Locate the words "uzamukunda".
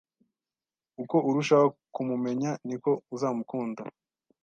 3.15-3.81